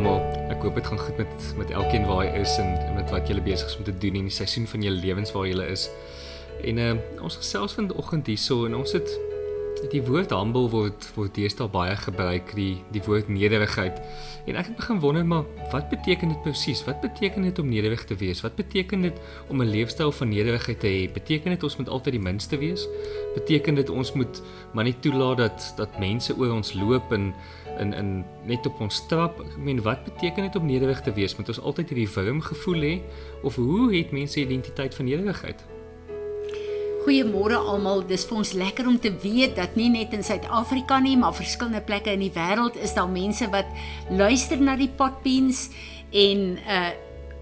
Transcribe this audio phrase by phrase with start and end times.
[0.00, 0.22] Almal.
[0.48, 3.42] Ek hoop dit gaan goed met met elkeen waar hy is en met wat julle
[3.44, 5.90] besig is om te doen in die seisoen van julle lewens waar julle is.
[6.64, 9.12] En uh ons gesels vanoggend hierso en ons het
[9.88, 14.00] die woord humble word word deesdae baie gebruik die die woord nederigheid.
[14.48, 18.04] En ek het begin wonder maar wat beteken dit presies wat beteken dit om nederig
[18.04, 18.42] te wees?
[18.44, 19.16] Wat beteken dit
[19.48, 22.86] om 'n leefstyl van nederigheid te hê beteken dit ons moet altyd die minste wees?
[23.34, 27.34] Beteken dit ons moet maar nie toelaat dat dat mense oor ons loop en
[27.78, 29.40] in in net op ons trap?
[29.40, 31.36] Ek meen wat beteken dit om nederig te wees?
[31.36, 33.00] Moet ons altyd hierdie wurm gevoel hê
[33.42, 35.79] of hoe het mense identiteit van nederigheid
[37.00, 38.02] Goeiemôre almal.
[38.04, 41.80] Dis vir ons lekker om te weet dat nie net in Suid-Afrika nie, maar verskillende
[41.80, 43.68] plekke in die wêreld is daar mense wat
[44.12, 45.68] luister na die potbeans
[46.12, 46.90] en uh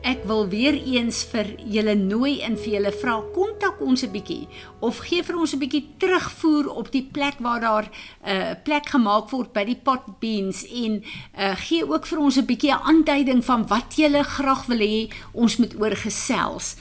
[0.02, 4.48] ek wil weer eens vir julle nooi en vir julle vra kontak ons 'n bietjie
[4.80, 8.88] of gee vir ons 'n bietjie terugvoer op die plek waar daar 'n uh, plek
[8.88, 11.02] gemaak word by die potbeans en
[11.38, 15.10] uh gee ook vir ons 'n bietjie 'n aanduiding van wat julle graag wil hê
[15.32, 16.76] ons moet oor gesels.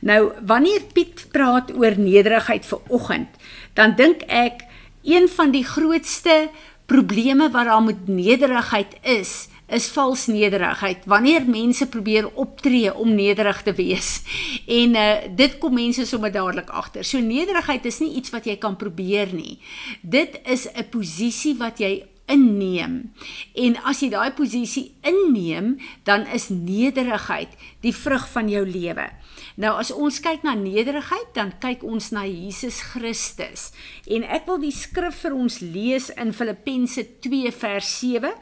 [0.00, 3.28] Nou, wanneer Piet praat oor nederigheid vir oggend,
[3.74, 4.66] dan dink ek
[5.02, 6.50] een van die grootste
[6.86, 11.04] probleme wat daar met nederigheid is, is vals nederigheid.
[11.08, 14.22] Wanneer mense probeer optree om nederig te wees
[14.80, 17.04] en uh, dit kom mense sommer dadelik agter.
[17.04, 19.58] So nederigheid is nie iets wat jy kan probeer nie.
[20.02, 22.96] Dit is 'n posisie wat jy inneem.
[23.54, 25.76] En as jy daai posisie inneem,
[26.08, 27.52] dan is nederigheid
[27.84, 29.10] die vrug van jou lewe.
[29.60, 33.70] Nou as ons kyk na nederigheid, dan kyk ons na Jesus Christus.
[34.08, 38.32] En ek wil die skrif vir ons lees in Filippense 2 vers 7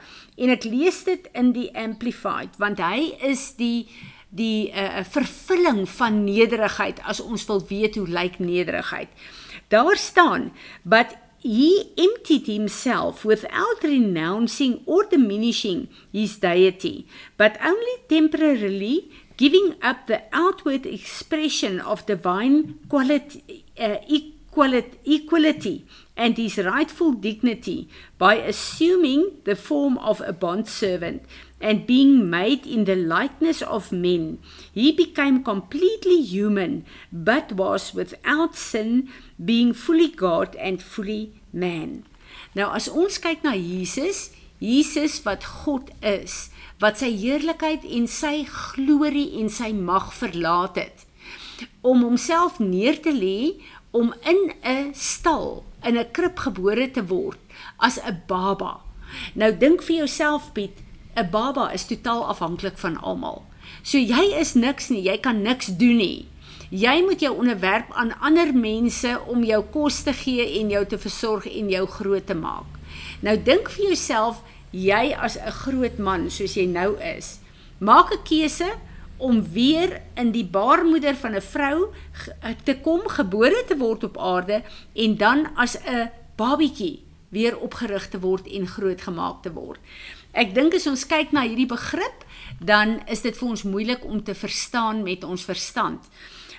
[0.40, 3.88] en ek lees dit in die amplified want hy is die
[4.30, 9.10] die uh, vervulling van nederigheid as ons wil weet hoe lyk nederigheid.
[9.74, 10.52] Daar staan
[10.86, 17.06] but he emptied himself without renouncing or diminishing his deity,
[17.38, 26.36] but only temporarily giving up the outward expression of divine quality, uh, equality, equality and
[26.36, 31.24] his rightful dignity by assuming the form of a bondservant
[31.60, 34.38] and being made in the likeness of men.
[34.72, 39.08] He became completely human, but was without sin,
[39.42, 42.04] being fully God and fully man.
[42.54, 46.48] Nou as ons kyk na Jesus, Jesus wat God is,
[46.80, 51.06] wat sy heerlikheid en sy glorie en sy mag verlaat het
[51.84, 53.60] om homself neer te lê
[53.90, 57.38] om in 'n stal in 'n krib gebore te word
[57.78, 58.80] as 'n baba.
[59.34, 60.78] Nou dink vir jouself Piet,
[61.16, 63.44] 'n baba is totaal afhanklik van almal.
[63.82, 66.28] So jy is niks nie, jy kan niks doen nie.
[66.70, 70.98] Jy moet jou onderwerp aan ander mense om jou kos te gee en jou te
[70.98, 72.78] versorg en jou groot te maak.
[73.20, 77.40] Nou dink vir jouself, jy as 'n groot man soos jy nou is,
[77.78, 78.70] maak 'n keuse
[79.18, 81.92] om weer in die baarmoeder van 'n vrou
[82.64, 84.62] te kom, gebore te word op aarde
[84.94, 89.80] en dan as 'n babietjie weer opgerig te word en grootgemaak te word.
[90.32, 92.26] Ek dink as ons kyk na hierdie begrip,
[92.60, 96.06] dan is dit vir ons moeilik om te verstaan met ons verstand.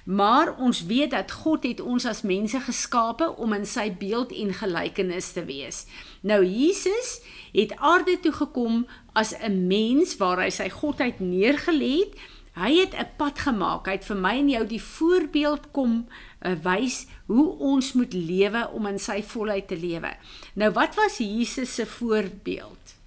[0.04, 4.54] Maar ons weet dat God het ons as mense geskape om in sy beeld en
[4.54, 5.86] gelykenis te wees.
[6.26, 7.20] Nou Jesus
[7.54, 12.16] het aarde toe gekom as 'n mens waar hy sy godheid neergelê het
[12.54, 13.86] Hy het 'n pad gemaak.
[13.86, 16.08] Hy het vir my en jou die voorbeeld kom
[16.42, 20.16] uh, wys hoe ons moet lewe om in sy volheid te lewe.
[20.54, 23.00] Nou wat was Jesus se voorbeeld?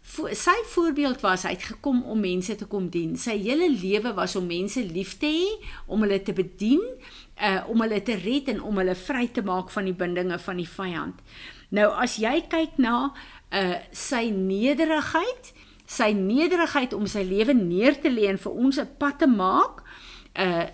[0.00, 3.16] Vo sy voorbeeld was hy het gekom om mense te kom dien.
[3.16, 6.80] Sy hele lewe was om mense lief te hê, om hulle te bedien,
[7.36, 10.56] uh om hulle te red en om hulle vry te maak van die bindinge van
[10.56, 11.20] die vyand.
[11.68, 13.12] Nou as jy kyk na
[13.52, 15.52] uh sy nederigheid,
[15.88, 19.82] sy nederigheid om sy lewe neer te lê en vir ons 'n pad te maak
[20.36, 20.66] uh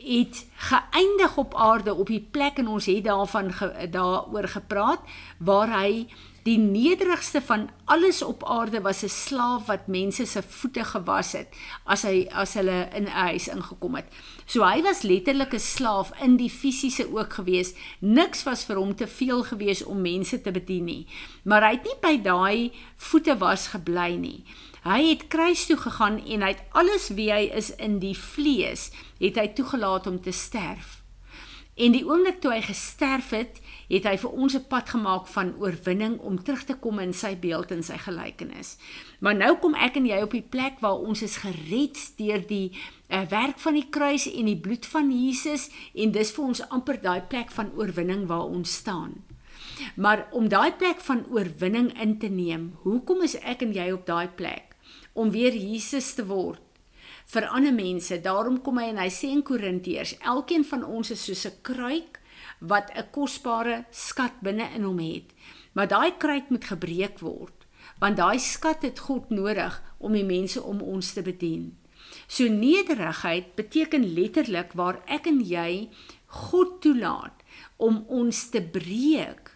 [0.00, 5.00] het geëindig op aarde op die plek en ons het daarvan ge, daaroor gepraat
[5.38, 6.06] waar hy
[6.42, 11.48] die nederigste van alles op aarde was 'n slaaf wat mense se voete gewas het
[11.84, 14.06] as hy as hulle in 'n huis ingekom het.
[14.46, 17.74] So hy was letterlik 'n slaaf in die fisiese ook gewees.
[17.98, 21.06] Niks was vir hom te veel gewees om mense te bedien nie.
[21.42, 24.44] Maar hy het nie by daai voete was gebly nie.
[24.82, 28.90] Hy het kruis toe gegaan en hy het alles wie hy is in die vlees,
[29.18, 30.99] het hy toegelaat om te sterf.
[31.80, 35.54] En die oomblik toe hy gesterf het, het hy vir ons 'n pad gemaak van
[35.56, 38.76] oorwinning om terug te kom in sy beeld en sy gelykenis.
[39.20, 42.76] Maar nou kom ek en jy op die plek waar ons is gered deur die
[43.08, 47.00] uh, werk van die kruis en die bloed van Jesus en dis vir ons amper
[47.00, 49.24] daai plek van oorwinning waar ons staan.
[49.96, 54.06] Maar om daai plek van oorwinning in te neem, hoekom is ek en jy op
[54.06, 54.76] daai plek?
[55.12, 56.60] Om weer Jesus te word
[57.30, 58.20] vir ander mense.
[58.20, 62.20] Daarom kom hy en hy sê in Korintiërs, elkeen van ons is soos 'n kruik
[62.60, 65.32] wat 'n kosbare skat binne in hom het.
[65.72, 67.66] Maar daai kruik moet gebreek word,
[68.00, 71.76] want daai skat het God nodig om die mense om ons te bedien.
[72.26, 75.88] So nederigheid beteken letterlik waar ek en jy
[76.26, 77.42] God toelaat
[77.76, 79.49] om ons te breek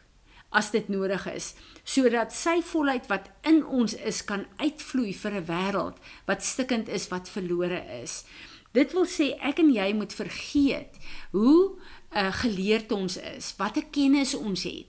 [0.55, 1.53] as dit nodig is
[1.85, 5.97] sodat sy volheid wat in ons is kan uitvloei vir 'n wêreld
[6.27, 8.25] wat stikkend is wat verlore is.
[8.73, 10.97] Dit wil sê ek en jy moet vergeet
[11.31, 11.77] hoe
[12.17, 14.87] uh, geleerd ons is, watter kennis ons het.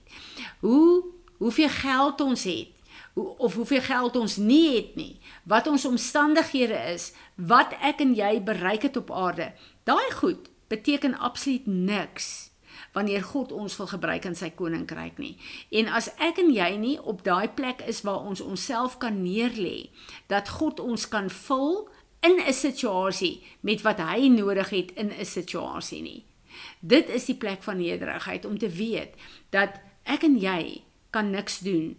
[0.60, 1.04] Hoe
[1.38, 2.72] hoeveel geld ons het
[3.14, 8.42] of hoeveel geld ons nie het nie, wat ons omstandighede is, wat ek en jy
[8.44, 9.52] bereik het op aarde.
[9.84, 12.50] Daai goed beteken absoluut niks
[12.96, 15.34] wanneer God ons wil gebruik in sy koninkryk nie.
[15.76, 19.90] En as ek en jy nie op daai plek is waar ons onsself kan neerlê
[20.32, 21.84] dat God ons kan vul
[22.24, 26.24] in 'n situasie met wat hy nodig het in 'n situasie nie.
[26.80, 29.14] Dit is die plek van nederigheid om te weet
[29.50, 31.96] dat ek en jy kan niks doen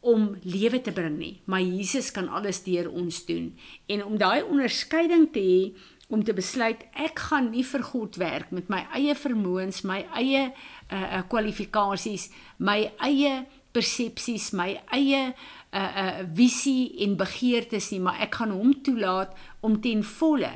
[0.00, 3.58] om lewe te bring nie, maar Jesus kan alles deur ons doen.
[3.86, 5.74] En om daai onderskeiding te hê
[6.08, 10.50] om te besluit ek gaan nie vir God werk met my eie vermoëns, my eie
[10.92, 15.32] uh kwalifikasies, my eie persepsies, my eie
[15.74, 19.34] uh uh visie en begeertes nie, maar ek gaan hom toelaat
[19.66, 20.52] om ten volle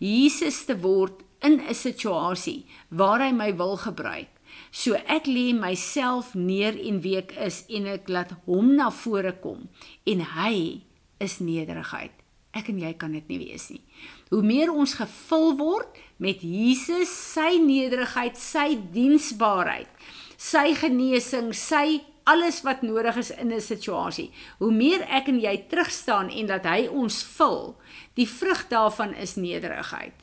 [0.00, 4.32] Jesus te word in 'n situasie waar hy my wil gebruik.
[4.70, 9.32] So ek lê myself neer en wie ek is en ek laat hom na vore
[9.32, 9.68] kom
[10.06, 10.82] en hy
[11.18, 12.23] is nederigheid.
[12.54, 13.82] Ek en jy kan dit nie wees nie.
[14.30, 19.90] Hoe meer ons gevul word met Jesus, sy nederigheid, sy diensbaarheid,
[20.38, 24.30] sy genesing, sy alles wat nodig is in 'n situasie.
[24.58, 27.76] Hoe meer ek en jy terugstaan en dat hy ons vul,
[28.14, 30.14] die vrug daarvan is nederigheid.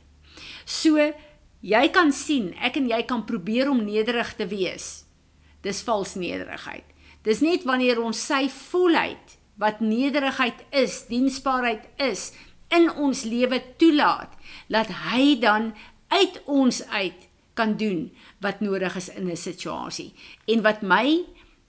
[0.65, 1.13] So
[1.61, 5.05] jy kan sien, ek en jy kan probeer om nederig te wees.
[5.61, 6.85] Dis vals nederigheid.
[7.23, 12.31] Dis net wanneer ons sy volheid wat nederigheid is, diensbaarheid is
[12.73, 14.33] in ons lewe toelaat,
[14.71, 15.73] laat hy dan
[16.11, 18.07] uit ons uit kan doen
[18.41, 20.13] wat nodig is in 'n situasie.
[20.47, 21.25] En wat my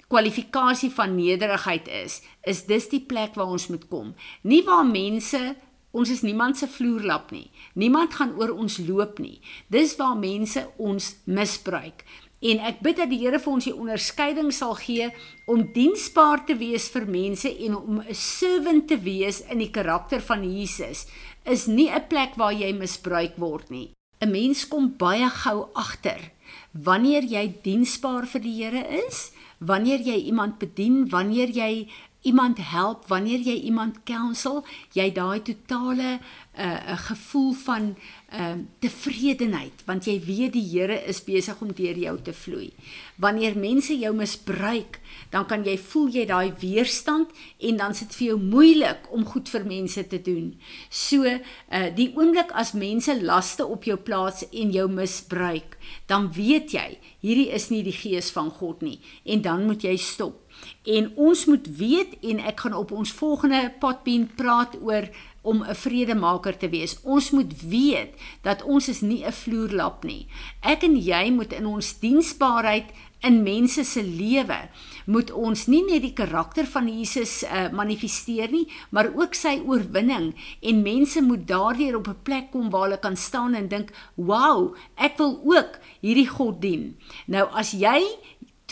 [0.09, 4.15] kwalifikasie van nederigheid is, is dis die plek waar ons moet kom.
[4.43, 5.57] Nie waar mense
[5.91, 7.51] ons is niemand se vloerlap nie.
[7.75, 9.41] Niemand gaan oor ons loop nie.
[9.69, 12.05] Dis waar mense ons misbruik.
[12.43, 15.13] En ek bid dat die Here vir ons die onderskeiding sal gee
[15.47, 20.21] om diensbaar te wees vir mense en om 'n servant te wees in die karakter
[20.21, 21.07] van Jesus
[21.45, 23.93] is nie 'n plek waar jy misbruik word nie.
[24.21, 26.33] 'n Mens kom baie gou agter
[26.73, 31.89] wanneer jy diensbaar vir die Here is, wanneer jy iemand bedien, wanneer jy
[32.23, 34.63] iemand help, wanneer jy iemand counsel,
[34.95, 36.19] jy daai totale
[36.53, 37.97] 'n uh, gevoel van
[38.29, 42.73] ehm uh, tevredenheid want jy weet die Here is besig om deur jou te vloei.
[43.17, 45.01] Wanneer mense jou misbruik,
[45.31, 49.49] dan kan jy voel jy daai weerstand en dan sit vir jou moeilik om goed
[49.49, 50.61] vir mense te doen.
[50.91, 56.73] So uh die oomblik as mense laste op jou plaas en jou misbruik, dan weet
[56.73, 60.42] jy hierdie is nie die gees van God nie en dan moet jy stop.
[60.83, 65.09] En ons moet weet en ek gaan op ons volgende potbeen praat oor
[65.43, 66.99] om 'n vredemaker te wees.
[67.03, 70.27] Ons moet weet dat ons is nie 'n vloerlap nie.
[70.61, 72.87] Ek en jy moet in ons diensbaarheid
[73.23, 74.69] in mense se lewe
[75.07, 80.33] moet ons nie net die karakter van Jesus uh, manifesteer nie, maar ook sy oorwinning
[80.61, 84.75] en mense moet daardeur op 'n plek kom waar hulle kan staan en dink, "Wow,
[84.97, 88.03] ek wil ook hierdie God dien." Nou as jy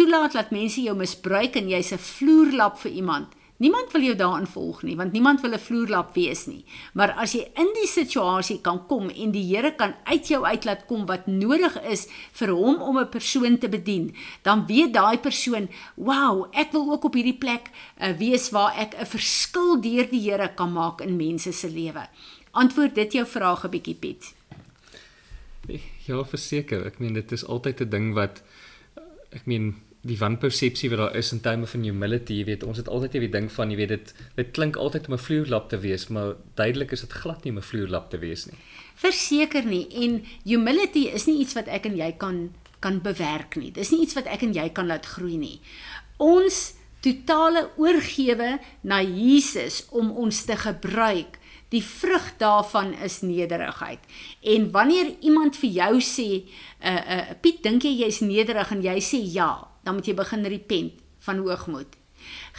[0.01, 4.47] toelaat dat mense jou misbruik en jy's 'n vloerlap vir iemand, Niemand wil jou daarin
[4.49, 6.65] volg nie, want niemand wil 'n vloerlap wees nie.
[6.95, 10.87] Maar as jy in die situasie kan kom en die Here kan uit jou uitlaat
[10.87, 15.69] kom wat nodig is vir hom om 'n persoon te bedien, dan weet daai persoon,
[15.95, 20.31] "Wow, ek wil ook op hierdie plek uh, wees waar ek 'n verskil deur die
[20.31, 22.09] Here kan maak in mense se lewe."
[22.53, 24.35] Antwoord dit jou vraag 'n bietjie Piet.
[26.07, 26.87] Ja, verseker.
[26.87, 28.43] Ek meen dit is altyd 'n ding wat
[29.31, 29.77] ek meen
[30.07, 33.33] die wanpersepsie wat daar is in terme van humility, jy weet, ons het altyd hierdie
[33.35, 36.93] ding van jy weet dit dit klink altyd om 'n vloerlap te wees, maar duidelik
[36.93, 38.57] is dit glad nie om 'n vloerlap te wees nie.
[38.95, 43.71] Verseker nie en humility is nie iets wat ek en jy kan kan bewerk nie.
[43.71, 45.61] Dis nie iets wat ek en jy kan laat groei nie.
[46.17, 51.41] Ons totale oorgewe na Jesus om ons te gebruik
[51.71, 53.99] Die vrug daarvan is nederigheid.
[54.43, 56.43] En wanneer iemand vir jou sê,
[56.83, 60.45] uh uh Piet, dink jy jy's nederig en jy sê ja, dan moet jy begin
[60.47, 60.93] repent
[61.27, 61.97] van hoogmoed.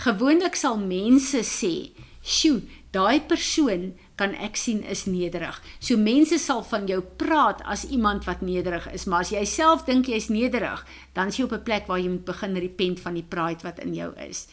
[0.05, 1.91] Gewoonlik sal mense sê,
[2.23, 2.61] "Sjoe,
[2.91, 8.29] daai persoon kan ek sien is nederig." So mense sal van jou praat as iemand
[8.29, 10.85] wat nederig is, maar as jy self dink jy's nederig,
[11.17, 13.79] dan is jy op 'n plek waar jy moet begin repent van die pride wat
[13.79, 14.47] in jou is.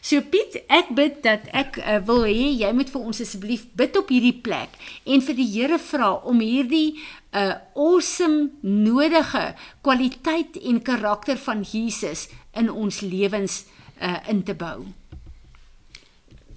[0.00, 3.96] So Piet, ek bid dat ek uh, wil hê jy moet vir ons asseblief bid
[3.98, 4.70] op hierdie plek
[5.04, 6.94] en vir die Here vra om hierdie
[7.32, 13.64] 'n uh, awesome nodige kwaliteit en karakter van Jesus in ons lewens
[14.00, 14.86] uh, in te bou.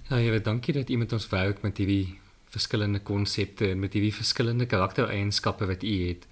[0.08, 2.21] Ja, Here, dankie dat met ons werk met hierdie
[2.52, 6.26] verskillende konsepte en met hierdie verskillende karaktereienskappe wat U het.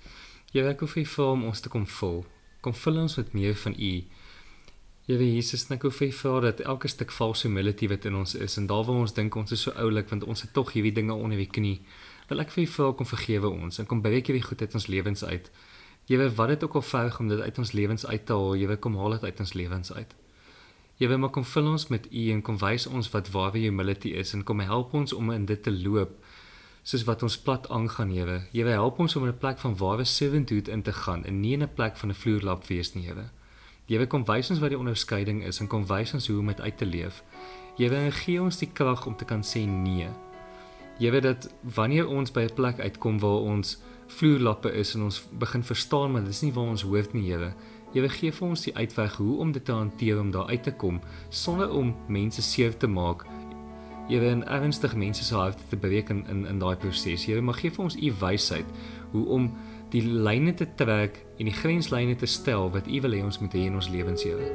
[0.52, 2.24] Here, ek hoef U vir ons te kom vul.
[2.60, 3.92] Kom vul ons met meer van U.
[5.08, 8.58] Here Jesus, ek hoef U vra dat elke stuk false humility wat in ons is
[8.60, 11.16] en daar waar ons dink ons is so oulik want ons het tog hierdie dinge
[11.16, 11.80] onder die knie,
[12.28, 14.90] wil ek vir U vra kom vergewe ons en kom breek hierdie goed uit ons
[14.92, 15.50] lewens uit.
[16.10, 18.76] Here, wat dit ook al verg om dit uit ons lewens uit te haal, Here,
[18.76, 20.19] kom haal dit uit ons lewens uit.
[21.00, 24.34] Jewe maar kom vul ons met U en kom wys ons wat ware humility is
[24.36, 26.18] en kom help ons om in dit te loop
[26.84, 28.36] soos wat ons plat aangaan Jewe.
[28.52, 31.52] Jewe help ons om in 'n plek van ware servanthood in te gaan en nie
[31.52, 33.30] in 'n plek van 'n vloerlap wees nie Jewe.
[33.86, 36.60] Jewe kom wys ons wat die onderskeiding is en kom wys ons hoe om dit
[36.60, 37.22] uit te leef.
[37.76, 40.08] Jewe gee ons die krag om te kan sê nee.
[40.98, 45.62] Jewe dat wanneer ons by 'n plek uitkom waar ons vloerlappe is en ons begin
[45.62, 47.54] verstaan maar dis nie waar ons hoort nie Jewe
[47.90, 50.72] Jy gee vir ons die uitweg hoe om dit te hanteer om daar uit te
[50.78, 53.24] kom sonder om mense seer te maak.
[54.10, 57.26] Jy weet ernstig mense se harte te breek in in, in daai proses.
[57.26, 58.66] Jy mag gee vir ons u wysheid
[59.10, 59.50] hoe om
[59.90, 63.54] die lyne te trek en die grenslyne te stel wat u wil hê ons moet
[63.58, 64.50] hê in ons lewens, Here.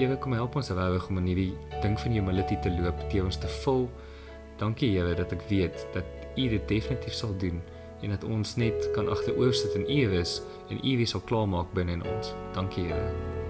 [0.00, 3.36] Jy kom help ons regtig om in hierdie ding van humility te loop, te ons
[3.40, 3.86] te vul.
[4.60, 7.60] Dankie Here dat ek weet dat u dit definitief sal doen
[8.02, 11.72] en dat ons net kan agteroor sit en U is en U wie sal klaarmaak
[11.74, 12.34] binne in ons.
[12.54, 13.45] Dankie Here.